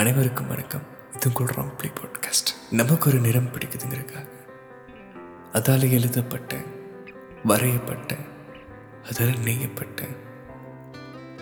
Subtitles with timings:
[0.00, 0.82] அனைவருக்கும் வணக்கம்.
[1.14, 4.28] இது உங்கள் ராம்ப்ளி பாட்காஸ்ட் நமக்கு ஒரு நிறம் பிடிக்குதுங்கிறதுக்காக.
[5.52, 6.56] அதால் எழுதப்பட்ட
[7.44, 8.16] வரையப்பட்ட
[9.02, 10.16] அதால் நெய்யப்பட்ட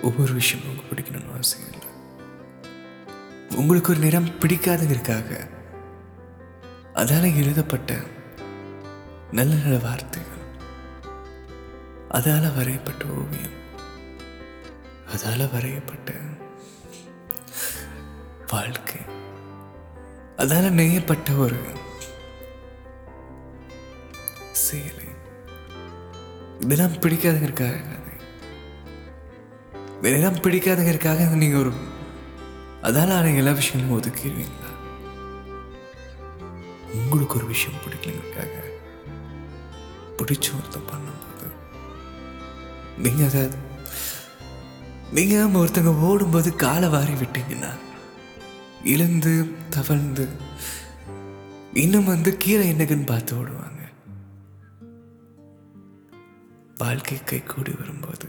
[0.03, 1.89] ஒவ்வொரு விஷயமும் உங்களுக்கு பிடிக்கணும்னு அவசியம் இல்லை.
[3.57, 5.51] உங்களுக்கு ஒரு நிறம் பிடிக்காதுங்கிறதுக்காக
[6.95, 7.95] அதால் எழுதப்பட்ட
[9.33, 10.45] நல்ல நல்ல வார்த்தைகள்
[12.09, 13.57] அதால் வரையப்பட்ட ஓவியம்
[15.07, 16.13] அதால் வரையப்பட்ட
[18.51, 19.01] வாழ்க்கை.
[20.37, 21.59] அதால் நெய்யப்பட்ட ஒரு
[24.65, 25.07] சேலை
[26.61, 27.97] இதெல்லாம் பிடிக்காதங்க இருக்காங்க
[30.03, 31.73] இதெல்லாம் பிடிக்காதுங்கிறதுக்காக நீங்கள் ஒரு
[32.83, 34.71] அதால் ஆன எல்லா விஷயமும் ஒதுக்கிடுவீங்களா?
[36.93, 38.55] உங்களுக்கு ஒரு விஷயம் பிடிக்கலங்கிறதுக்காக
[40.19, 41.49] பிடிச்ச ஒருத்தன் பண்ணும்போது
[42.99, 43.43] நீங்கள் அதை
[45.13, 47.73] நீங்கள் ஒருத்தங்க ஓடும்போது காலை வாரி விட்டீங்கன்னா
[48.85, 50.29] இழந்து தவழ்ந்து
[51.75, 53.67] இன்னும் வந்து கீழே என்னக்குன்னு பார்த்து ஓடுவாங்க.
[56.77, 58.29] வாழ்க்கை கை கூடி வரும்போது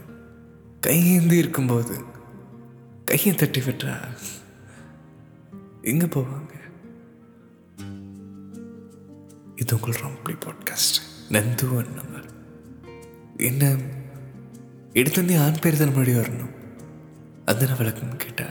[0.81, 2.03] கையேந்தி இருக்கும்போது
[3.05, 4.17] கையை தட்டி விட்டா
[5.81, 6.49] எங்க போவாங்க?
[9.55, 10.97] இது உங்கள் rambly podcast
[11.29, 12.25] Nandhu one number
[13.37, 13.75] என்ன
[14.93, 16.53] எடுத்தோடனே ஆண் பேர் தான் முன்னாடி வரணும்.
[17.45, 18.45] அந்த விளக்கம் கேட்டா.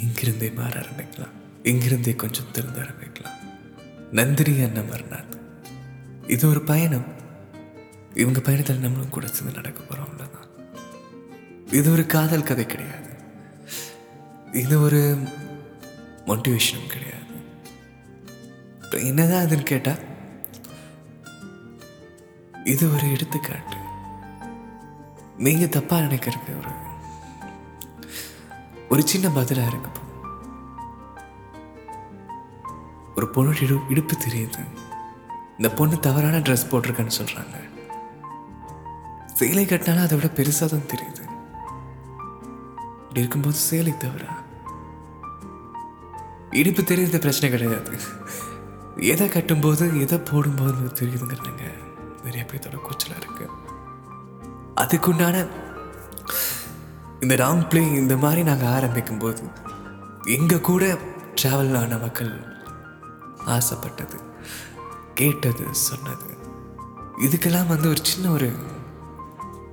[0.00, 1.36] இங்கிருந்தே மாற ஆரம்பிக்கலாம்.
[1.62, 3.36] இங்கிருந்தே கொஞ்சம் திறந்து ஆரம்பிக்கலாம்.
[4.12, 5.36] நந்தினி அண்ணன் மறுநாத்
[6.26, 7.04] இது ஒரு பயணம்.
[8.14, 10.46] இவங்க பயணத்தில் நம்மளும் கூட சேர்ந்து நடக்க போகிறோம் அவ்வளோதான்
[11.72, 13.08] இது ஒரு காதல் கதை கிடையாது.
[14.52, 15.18] இது ஒரு
[16.26, 17.16] மோட்டிவேஷனும் கிடையாது.
[19.06, 19.92] என்னதான் அதுன்னு கேட்டா
[22.64, 23.76] இது ஒரு எடுத்துக்காட்டு.
[25.38, 26.68] நீங்க தப்பா நினைக்கிறது ஒரு
[28.90, 29.90] ஒரு சின்ன பதிலாக இருக்கு
[33.16, 34.66] ஒரு பொண்ணு இடு இடுப்பு தெரியுது.
[35.50, 37.56] இந்த பொண்ணு தவறான ட்ரெஸ் போட்டிருக்கேன்னு சொல்றாங்க.
[39.26, 41.22] சேலை கட்டினாலும் அதை விட பெருசாக தான் தெரியுது.
[42.98, 44.36] இப்படி இருக்கும்போது சேலை தவறா?
[46.50, 47.98] இடுப்பு தெரியுது பிரச்சனை கிடையாது.
[48.96, 51.72] எதை கட்டும்போது எதை போடும்போது தெரியுதுங்கிறதுங்க.
[52.24, 53.50] நிறைய பேர்த்தோட கூச்சலாக இருக்கு.
[54.76, 55.48] அதுக்குண்டான
[57.20, 59.42] இந்த ராங் பிளே இந்த மாதிரி நாங்கள் ஆரம்பிக்கும் போது
[60.24, 60.98] எங்கள் கூட
[61.42, 62.44] ட்ராவல் ஆன மக்கள்
[63.44, 64.16] ஆசைப்பட்டது
[65.14, 66.36] கேட்டது சொன்னது
[67.18, 68.52] இதுக்கெல்லாம் வந்து ஒரு சின்ன ஒரு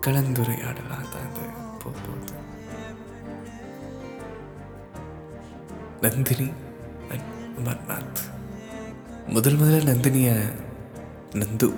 [0.01, 1.41] கலந்துரையாடலாக தான் அது
[1.83, 2.33] போக போகுது
[6.01, 6.51] நந்தினி
[7.09, 7.23] அண்ட்
[7.57, 8.19] அமர்நாத்.
[9.27, 10.51] முதல் முதல்ல நந்தினிய
[11.31, 11.73] நந்து.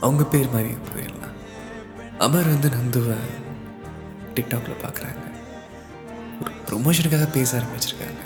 [0.00, 1.32] அவங்க பேர் மாதிரி போயிடலாம்.
[2.18, 3.16] அமர் வந்து நந்துவை
[4.34, 5.32] டிக்டாக்ல பார்க்குறாங்க
[6.42, 8.22] ஒரு ப்ரொமோஷனுக்காக பேச ஆரம்பிச்சிருக்காங்க.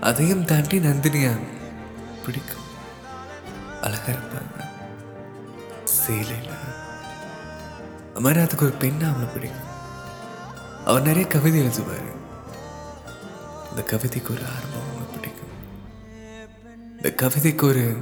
[0.00, 1.38] அதையும் தாண்டி நந்தினியா
[2.26, 2.66] பிடிக்கும்.
[3.82, 4.64] அழகா இருப்பாங்க.
[5.84, 6.56] சேலையில்.
[8.14, 9.66] அதுக்கு ஒரு பெண்ணை அவனை பிடிக்கும்.
[10.84, 12.16] அவர் நிறைய கவிதை எழுதுவார்.
[13.70, 15.46] இந்த கவிதைக்கு ஒரு ஆரம்பம் அவனை பிடிக்கும்.
[16.96, 17.96] இந்த கவிதைக்கு ஒரு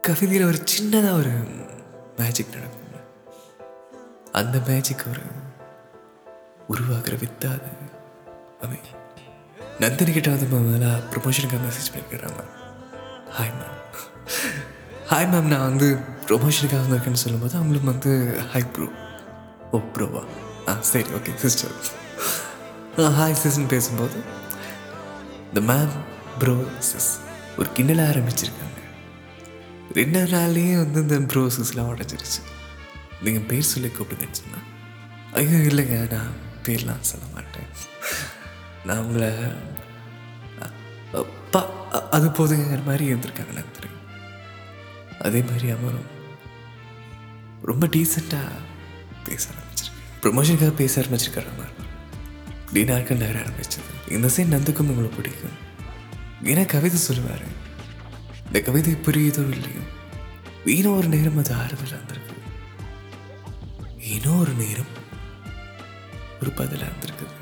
[0.00, 1.30] கவிதையில் ஒரு சின்னதாக ஒரு
[2.16, 2.85] மேஜிக் நடக்கும்.
[4.40, 5.24] அந்த மேஜிக் ஒரு
[6.72, 7.70] உருவாக்குற வித்தாது
[8.64, 8.84] அவன்
[9.82, 12.42] நந்தினி கிட்ட வந்து முதல்ல ப்ரொமோஷனுக்காக மெசேஜ் பண்ணிக்கிறாங்க
[13.36, 13.76] ஹாய் மேம்
[15.10, 15.88] ஹாய் மேம் நான் வந்து
[16.28, 18.12] ப்ரொமோஷனுக்காக வந்திருக்கேன்னு சொல்லும்போது அவங்களுக்கு வந்து
[18.52, 18.88] ஹாய் ப்ரோ
[19.70, 20.22] ஓ ப்ரோவா
[20.68, 21.74] ஆ சரி ஓகே சிஸ்டர்
[23.20, 24.18] ஹாய் சிஸ்ன்னு பேசும்போது
[25.48, 25.94] இந்த மேம்
[26.38, 26.56] ப்ரோ
[26.90, 27.10] சிஸ்
[27.58, 28.72] ஒரு கிண்டல ஆரம்பிச்சிருக்காங்க.
[29.92, 32.40] ரெண்டு நாள்லேயே வந்து இந்த ப்ரோ சிஸ்லாம் உடஞ்சிருச்சு.
[33.24, 34.60] நீங்கள் பேர் சொல்லி கூப்பிடுங்கன்னு சொன்னா.
[35.32, 37.70] ஐயோ இல்லைங்க நான் பேர்லாம் சொல்ல மாட்டேன்.
[38.84, 39.30] நான் உங்களை
[41.12, 41.60] அப்பா
[42.16, 43.90] அது போதுங்கிற மாதிரி இருந்திருக்காங்க நந்திரி
[45.26, 46.08] அதே மாதிரி அவரும்
[47.70, 48.58] ரொம்ப டீசெண்டாக
[49.26, 50.02] பேச ஆரம்பிச்சிருக்கேன்.
[50.22, 51.74] ப்ரொமோஷனுக்காக பேச ஆரம்பிச்சிருக்காரு அமர்.
[52.72, 53.90] டீனாருக்கு நேரம் ஆரம்பிச்சது.
[54.14, 55.56] இந்த சைன் நந்துக்கும் உங்களுக்கு பிடிக்கும்.
[56.50, 57.46] ஏன்னா கவிதை சொல்லுவார்.
[58.46, 59.82] இந்த கவிதை புரியுதோ இல்லையோ?
[60.76, 62.25] ஏனோ ஒரு நேரம் அது ஆறுதலாக இருந்திருக்கு
[64.14, 64.92] இன்னொரு நேரம்
[66.40, 67.34] ஒரு பதிலாக இருந்திருக்குது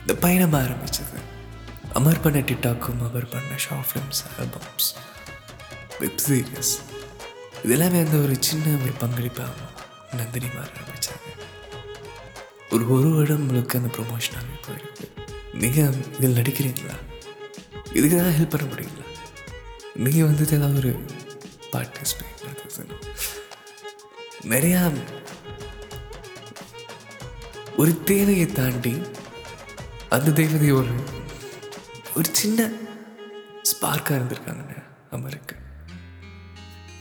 [0.00, 1.18] இந்த பயணம் ஆரம்பிச்சது.
[1.98, 4.88] அமர் பண்ண டிக்டாக்கும் அவர் பண்ண short films albums
[6.00, 6.72] web series
[7.64, 9.66] இதெல்லாமே அந்த ஒரு சின்ன ஒரு பங்களிப்பாக
[10.18, 11.26] நந்தினி மாற ஆரம்பித்தாங்க
[12.74, 15.04] ஒரு ஒரு வருடம் முழுக்க அந்த ப்ரொமோஷனாகவே போயிருக்கு.
[15.62, 16.96] நீங்கள் இதில் நடிக்கிறீங்களா?
[17.98, 19.06] இதுக்கு தான் ஹெல்ப் பண்ண முடியுங்களா?
[20.04, 20.92] நீங்கள் வந்துட்டு ஏதாவது ஒரு
[21.72, 22.34] பார்ட்டிசிபேட்
[24.46, 24.82] நிறையா
[27.76, 28.92] ஒரு தேவையை தாண்டி
[30.10, 30.94] அந்த தேவதை ஒரு
[32.16, 32.60] ஒரு சின்ன
[33.70, 34.74] ஸ்பார்க்காக இருந்திருக்காங்க
[35.12, 35.54] அமருக்கு.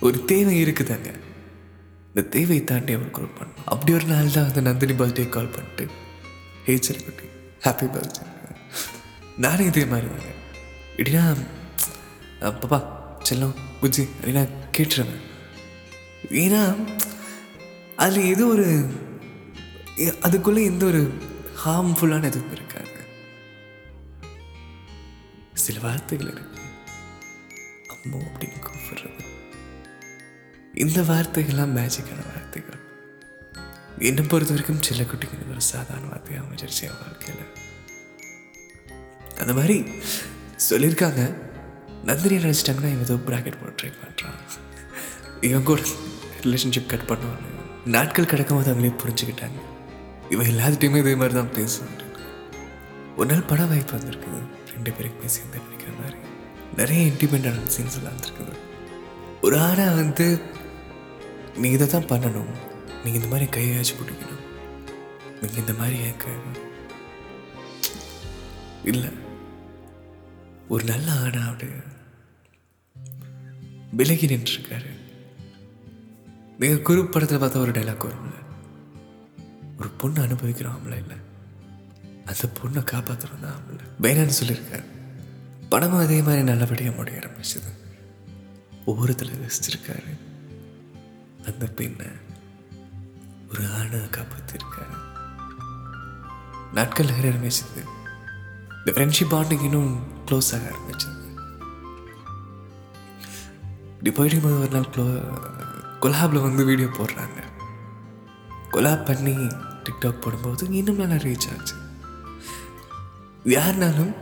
[0.01, 1.09] ஒரு தேவை இருக்குதாங்க.
[2.09, 5.85] இந்த தேவையை தாண்டி அவர் கால் பண்ணோம் அப்படி ஒரு நாள் தான் அந்த நந்தினி பர்த்டே கால் பண்ணிட்டு
[6.65, 7.27] ஹே செல்குட்டி
[7.63, 8.23] ஹாப்பி பர்த்டே
[9.37, 10.31] நானும் இதே மாதிரி தாங்க.
[10.91, 11.23] இப்படின்னா
[12.41, 12.79] அஹ், பாப்பா
[13.23, 14.47] செல்லம் புஜி அப்படின்னா
[14.77, 15.21] கேட்டுருவேன்
[16.29, 16.87] ஏன்னா
[17.95, 18.89] அதில் ஏதோ ஒரு
[20.21, 21.17] அதுக்குள்ளே எந்த ஒரு
[21.65, 22.85] ஹார்ம்ஃபுல்லான எதுவும் இருக்காது.
[25.53, 26.61] சில வார்த்தைகள் இருக்கு.
[27.87, 29.25] அம்மோ அப்படின்னு கூப்பிடுறது.
[30.73, 32.79] இந்த வார்த்தைகள்லாம் மேஜிக்கான வார்த்தைகள்.
[33.99, 37.45] என்னை பொறுத்த வரைக்கும் சில குட்டிக்கு ஒரு சாதாரண வார்த்தையாக அமைஞ்சிருச்சு என் வாழ்க்கையில்.
[39.37, 39.91] அந்த மாதிரி
[40.69, 41.45] சொல்லியிருக்காங்க.
[42.07, 44.39] நந்தினி நினச்சிட்டாங்கன்னா இவன் ஏதோ ப்ராக்கெட் போட்டு ட்ரை பண்ணுறான்
[45.47, 45.81] இவன் கூட
[46.43, 47.45] ரிலேஷன்ஷிப் கட் பண்ணுவாங்க
[47.95, 49.59] நாட்கள் கிடக்கும் போது அவங்களே புரிஞ்சுக்கிட்டாங்க.
[50.29, 51.95] இவன் எல்லாத்துட்டையுமே இதே மாதிரி தான் பேசுவான்.
[53.17, 54.39] ஒரு நாள் பட வாய்ப்பு வந்திருக்குது.
[54.73, 56.17] ரெண்டு பேருக்குமே சேர்ந்து நினைக்கிற மாதிரி.
[56.79, 58.55] நிறைய இண்டிபெண்டான சீன்ஸ் எல்லாம் வந்துருக்குது.
[59.41, 60.27] ஒரு ஆணை வந்து
[61.61, 62.51] நீ இதை தான் பண்ணணும்.
[63.03, 64.43] நீங்கள் இந்த மாதிரி கையாச்சு பிடிக்கணும்.
[65.41, 66.15] நீங்கள் இந்த மாதிரி ஏன்
[68.91, 69.11] இல்லை.
[70.73, 71.67] ஒரு நல்ல ஆணை அப்படி
[73.91, 74.85] விலகி நின்றுருக்காரு.
[76.59, 78.35] நீங்கள் குறிப்படத்தில் படத்தில் பார்த்தா ஒரு டைலாக் வரும்ல.
[79.79, 81.15] ஒரு பொண்ணு அனுபவிக்கிறோம் ஆம்பளை இல்லை.
[82.25, 84.05] அந்த பொண்ணை காப்பாற்றணும் தான் ஆம்பளை.
[84.05, 84.83] வேணான்னு சொல்லியிருக்காரு.
[85.69, 87.71] படமும் அதே மாதிரி நல்லபடியாக முடிய ஆரம்பிச்சது.
[88.85, 90.17] ஒவ்வொருத்தில் ரசிச்சிருக்காரு
[91.45, 92.05] அந்த பெண்ணை
[93.49, 95.05] ஒரு ஆணை காப்பாற்றிருக்காரு
[96.73, 97.83] நாட்கள் நிறைய ஆரம்பிச்சது.
[98.85, 101.26] இந்த ஃப்ரெண்ட்ஷிப் பாண்டிங் இன்னும் க்ளோஸ் ஆக ஆரம்பிச்சது.
[104.07, 105.05] இப்படி போயிட்டு போது ஒரு நாள் க்ளோ
[106.03, 107.39] கொலாபில் வந்து வீடியோ போடுறாங்க.
[108.73, 109.33] கொலாப் பண்ணி
[109.85, 111.75] டிக்டாக் போடும்போது இன்னும் நல்லா ரீச் ஆச்சு.
[113.55, 114.13] யாருனாலும்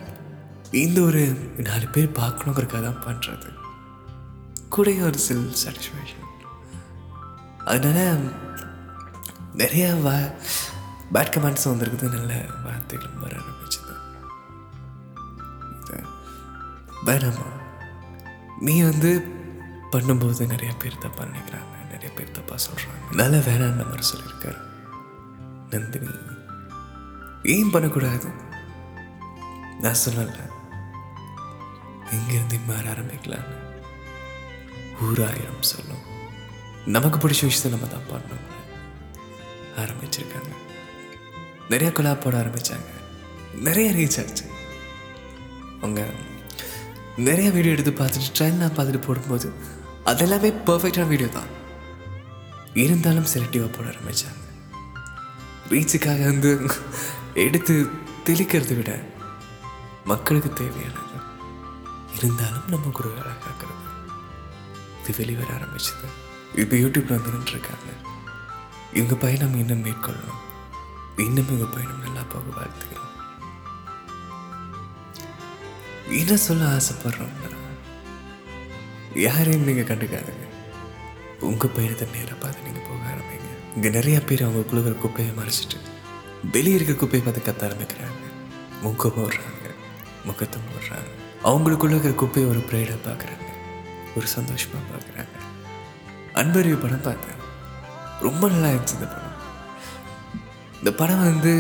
[0.84, 1.24] இந்த ஒரு
[1.68, 3.52] நாலு பேர் பார்க்கணுங்கிறக்காக தான் பண்ணுறது
[4.78, 6.32] கூட ஒரு சில் சாட்டிஸ்ஃபேக்ஷன்
[7.66, 8.00] அதனால
[9.62, 10.18] நிறையா வா
[11.14, 12.10] பேட் கமெண்ட்ஸும் வந்திருக்குது.
[12.18, 13.94] நல்ல வார்த்தைகளும் வர ஆரம்பிச்சது.
[17.06, 17.48] வேணாமா?
[18.60, 19.35] நீ வந்து
[19.96, 24.74] பண்ணும்போது நிறைய பேர் தப்பாக நினைக்கிறாங்க நிறைய பேர் தப்பாக சொல்கிறாங்க நல்ல வேணாம் மாதிரி சொல்லியிருக்காரு
[25.70, 26.08] நந்தினி
[27.44, 28.28] ஏன் பண்ணக்கூடாது?
[29.80, 30.36] நான் சொல்லல.
[32.12, 33.46] இங்கேருந்து மாற ஆரம்பிக்கலாம்?
[35.02, 36.02] ஊராயிரம் சொல்லும்.
[36.86, 38.54] நமக்கு பிடிச்ச விஷயத்தை நம்ம தான் பண்ணணும்.
[39.78, 40.52] ஆரம்பிச்சிருக்காங்க.
[41.70, 42.90] நிறைய கொலா போட ஆரம்பிச்சாங்க.
[43.54, 44.52] நிறைய ரீச் ஆச்சு.
[45.82, 46.10] அவங்க
[47.18, 49.54] நிறைய வீடியோ எடுத்து பார்த்துட்டு ட்ரெயின்லாம் பார்த்துட்டு போடும்போது
[50.06, 51.52] அதெல்லாமே பர்ஃபெக்டான வீடியோ தான்.
[52.74, 54.44] இருந்தாலும் செலக்டிவாக போட ஆரம்பிச்சாங்க.
[55.70, 56.70] ரீச்சுக்காக வந்து
[57.34, 57.90] எடுத்து
[58.26, 58.92] தெளிக்கிறதை விட
[60.06, 61.18] மக்களுக்கு தேவையானது
[62.18, 63.84] இருந்தாலும் நம்ம ஒரு அழகாக்கிறது
[65.02, 66.08] இது வெளிவர ஆரம்பிச்சது.
[66.56, 67.90] இப்போ யூடியூப்ல வந்து இருக்காங்க.
[68.94, 70.42] இவங்க பயணம் இன்னும் மேற்கொள்ளணும்.
[71.18, 73.04] இன்னும் இவங்க பயணம் நல்லா போக வாழ்த்துக்கிறோம்
[76.10, 77.50] என்ன சொல்ல ஆசைப்படுறோம்னா
[79.24, 80.46] யாரையும் நீங்கள் கண்டுக்காதுங்க.
[81.50, 83.50] உங்கள் பயணத்தை நேராக பார்த்து நீங்கள் போக ஆரம்பிங்க.
[83.76, 85.78] இங்கே நிறைய பேர் அவங்க இருக்கிற குப்பையை மறைச்சிட்டு
[86.56, 88.24] வெளியே இருக்க குப்பையை பார்த்து கத்த ஆரம்பிக்கிறாங்க.
[88.84, 89.70] முகம் போடுறாங்க
[90.28, 91.12] முகத்தை போடுறாங்க
[91.50, 93.48] அவங்களுக்குள்ள இருக்கிற குப்பையை ஒரு ப்ரைடாக பார்க்குறாங்க.
[94.18, 95.36] ஒரு சந்தோஷமாக பார்க்குறாங்க.
[96.42, 97.42] அன்பறிவு படம் பார்த்தேன்.
[98.28, 99.38] ரொம்ப நல்லா இருந்துச்சு இந்த படம்.
[100.80, 101.54] இந்த படம் வந்து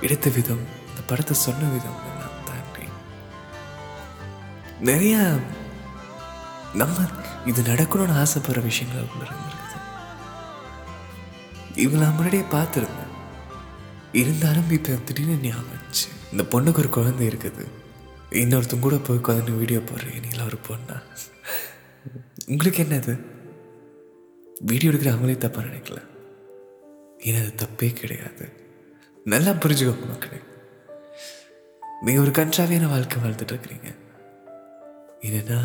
[0.00, 2.86] எடுத்த விதம் இந்த படத்தை சொன்ன விதம் எல்லாம் தாண்டி.
[4.90, 5.16] நிறைய
[6.74, 6.96] நம்ம
[7.46, 9.78] இது நடக்கணும்னு ஆசைப்படுற விஷயங்கள் அதுக்குள்ள இருந்திருக்குது.
[11.78, 13.10] இவங்க நான் முன்னாடியே பார்த்துருந்தேன்.
[14.12, 15.70] இருந்தாலும் இப்போ திடீர்னு ஞாபகம்
[16.32, 17.64] இந்த பொண்ணுக்கு ஒரு குழந்தை இருக்குது.
[18.30, 20.20] இன்னொருத்தங்க கூட போய் குழந்தை வீடியோ போடுறேன்.
[20.20, 21.02] நீங்களா ஒரு பொண்ணா?
[22.46, 23.20] உங்களுக்கு என்னது
[24.60, 26.00] வீடியோ எடுக்கிற அவங்களே தப்பாக நினைக்கல.
[27.18, 28.52] ஏன்னா அது தப்பே கிடையாது.
[29.24, 30.40] நல்லா புரிஞ்சுக்கோங்க மக்களே.
[32.00, 33.90] நீங்கள் ஒரு கன்றாவியான வாழ்க்கை வாழ்ந்துட்டு இருக்கிறீங்க.
[35.20, 35.60] என்னன்னா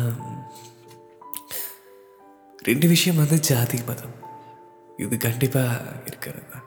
[2.68, 4.14] ரெண்டு விஷயம் வந்து ஜாதி மதம்.
[5.04, 6.66] இது கண்டிப்பாக இருக்கிறது தான்.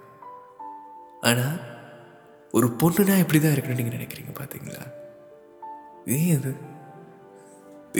[1.29, 1.57] ஆனால்
[2.53, 4.83] ஒரு பொண்ணுனா இப்படி தான் இருக்கணும்னு நீங்கள் நினைக்கிறீங்க பார்த்தீங்களா
[6.15, 6.51] ஏன் அது?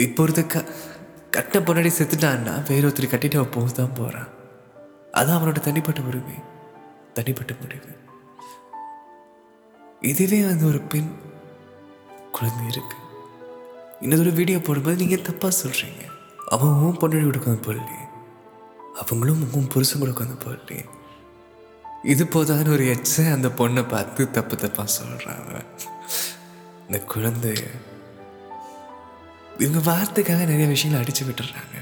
[0.06, 0.64] இப்போ ஒருத்த க
[1.36, 4.30] கட்ட பொன்னாடி செத்துட்டான்னா வேற ஒருத்தர் கட்டிட்டு அவன் போக தான் போகிறான்
[5.18, 6.36] அதான் அவனோட தனிப்பட்ட உரிமை.
[7.14, 7.90] தனிப்பட்ட முடிவு.
[10.10, 11.10] இதுவே வந்து ஒரு பெண்
[12.36, 12.96] குழந்தை இருக்கு.
[14.00, 16.02] இன்னொரு வீடியோ போடும்போது நீங்கள் தப்பாக சொல்கிறீங்க
[16.52, 17.82] அவன் உன் பொண்ணாடி கூட உட்காந்து
[18.94, 20.86] அவங்களும் உன் புருஷன் கூட உட்காந்து
[22.02, 25.64] இது போதான்னு ஒரு எச்ச அந்த பொண்ணை பார்த்து தப்பு தப்பா சொல்கிறாங்க
[26.80, 27.52] இந்த குழந்தை
[29.58, 31.74] இவங்க வார்த்தைக்காக நிறைய விஷயங்களை அடிச்சு விட்டுறாங்க.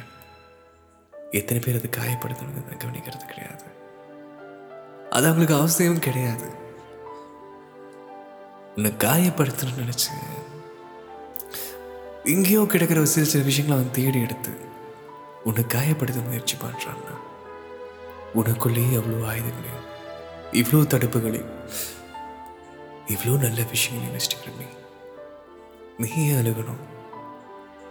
[1.30, 3.64] எத்தனை பேர் அதை காயப்படுத்தணுங்கிறத கவனிக்கிறது கிடையாது.
[5.10, 6.54] அது அவங்களுக்கு அவசியமும் கிடையாது.
[8.76, 10.14] உன்னை காயப்படுத்தணும்னு நினைச்சு
[12.24, 14.60] எங்கேயோ கிடக்கிற சில சில விஷயங்களை அவன் தேடி எடுத்து
[15.44, 17.14] உன்னை காயப்படுத்த முயற்சி பண்ணுறான்னா
[18.34, 19.88] உனக்குள்ளேயே அவ்வளோ ஆயுதங்களையும்
[20.52, 21.58] இவ்வளோ தடுப்புகளையும்
[23.06, 24.78] இவ்வளோ நல்ல விஷயங்களையும் வச்சுட்டு
[25.98, 26.80] நீயே அழுகணும்.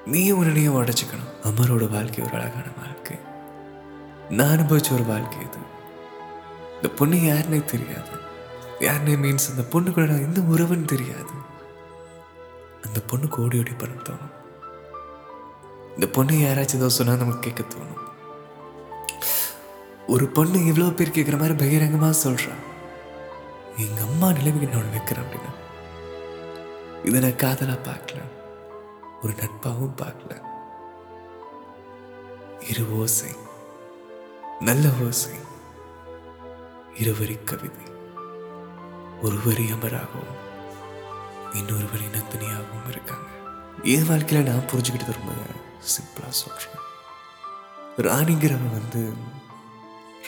[0.05, 3.17] நீயே உன்னையும் உடச்சிக்கணும் அமரோட வாழ்க்கை ஒரு அழகான வாழ்க்கை.
[4.29, 5.57] நான் அனுபவிச்ச ஒரு வாழ்க்கை இது.
[6.75, 8.09] இந்த பொண்ணு யாருன்னே தெரியாது.
[8.79, 11.38] யாருன்னே மீன்ஸ் அந்த பொண்ணு கூட எந்த உறவுன்னு தெரியாது.
[12.85, 14.33] அந்த பொண்ணுக்கு ஓடி ஓடி பண்ண தோணும்.
[15.93, 18.03] இந்த பொண்ணு யாராச்சும் ஏதோ சொன்னா நமக்கு கேட்க தோணும்.
[20.07, 22.55] ஒரு பொண்ணு இவ்வளோ பேர் கேட்குற மாதிரி பகிரங்கமாக சொல்றா.
[23.77, 25.53] எங்க அம்மா நிலைமைக்கு நான் வைக்கிறேன் அப்படின்னா
[27.03, 28.21] இதை நான் காதலா பார்க்கல.
[29.23, 30.33] ஒரு நட்பாகவும் பார்க்கல.
[32.69, 33.31] இரு ஓசை
[34.59, 35.31] நல்ல ஓசை
[36.95, 37.85] இருவரி கவிதை
[39.21, 40.38] ஒருவரி அமராகவும்.
[41.53, 43.27] இன்னொருவரி நந்தினியாகவும் இருக்காங்க?
[43.83, 45.31] என் வாழ்க்கையில நான் புரிஞ்சுக்கிட்டது ரொம்ப
[45.91, 46.77] சிம்பிளாக சொல்கிறேன்
[47.97, 49.13] ராணிங்கிறவன் வந்து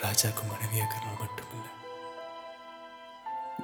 [0.01, 1.69] ராஜாவுக்கு மனைவியாக்கிறவன் மட்டும் இல்லை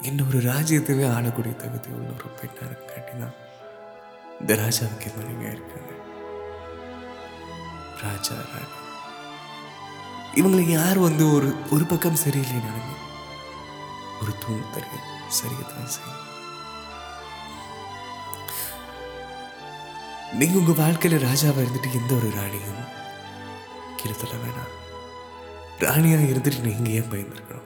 [0.02, 3.34] இன்னொரு ராஜ்யத்தவே ஆளக்கூடிய தகுதி உள்ள ஒரு பெண்ணாக இருக்காட்டி தான்
[4.40, 5.92] இந்த ராஜாவுக்கு மனைவியாக இருக்காங்க.
[8.02, 8.76] ராஜா ராணி.
[10.34, 12.96] இவங்களை யார் வந்து ஒரு ஒரு பக்கம் சரியில்லைனாலுமே
[14.22, 14.94] ஒரு தூண் தருக
[15.26, 16.27] சரியத்தான் செய்யும்.
[20.32, 22.82] நீங்க உங்க வாழ்க்கையில ராஜாவா இருந்துட்டு எந்த ஒரு ராணியும்
[23.96, 24.72] கீழே தள்ள வேணாம்.
[25.78, 27.64] ராணியா இருந்துட்டு நீங்க ஏன் பயந்துருக்கணும்?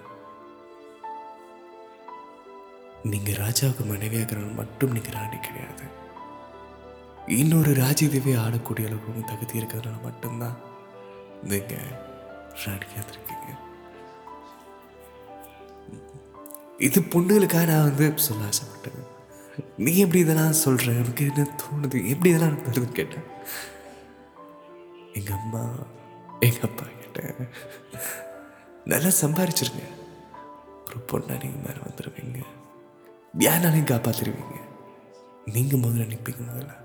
[3.03, 5.85] நீங்க ராஜாவுக்கு மனைவியாகிறவங்க மட்டும் நீங்க ராணி கிடையாது.
[7.27, 10.57] இன்னொரு ராஜதேவியை ஆடக்கூடிய அளவுக்கு தகுதி இருக்கிறதுனால மட்டும்தான்
[11.43, 11.75] நீங்க
[12.65, 13.51] ராணியா இருக்கீங்க
[16.79, 18.82] இது பொண்ணுகளுக்காக நான் வந்து சொல்ல ஆசைப்பட்டேன்
[19.77, 22.07] நீ எப்படி இதெல்லாம் சொல்கிற எனக்கு என்ன தோணுது?
[22.07, 23.23] எப்படி இதெல்லாம் நடந்ததுன்னு கேட்டேன்.
[25.13, 25.69] எங்கள் அம்மா
[26.41, 27.49] எங்கள் அப்பா கேட்டேன்
[28.85, 29.85] நல்லா சம்பாரிச்சிருங்க.
[30.87, 32.45] ஒரு பொண்ணா நீங்கள் மேலே வந்துடுவீங்க
[33.39, 34.61] யானாலையும் காப்பாற்றிடுவீங்க
[35.45, 36.77] நீங்கள் முதல்ல நிற்பீங்க முதல்ல.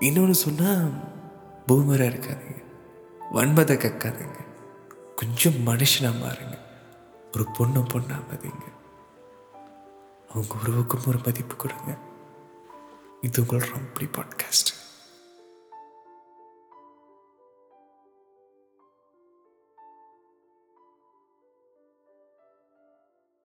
[0.00, 0.90] இன்னொன்று சொன்னால்
[1.66, 2.62] பூமராக இருக்காதீங்க.
[3.32, 4.44] வன்பதை கக்காதீங்க.
[5.16, 6.58] கொஞ்சம் மனுஷனாக மாறுங்க.
[7.34, 8.74] ஒரு பொண்ணை பொண்ணாகாதீங்க
[10.36, 11.98] உங்கள் உறவுக்கும் ஒரு மதிப்பு கொடுங்க.
[13.20, 14.70] இது உங்கள் ரம்பளி பாட்காஸ்ட்